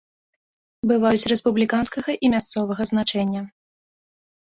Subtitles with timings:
[0.91, 3.41] Бываюць рэспубліканскага і мясцовага значэння.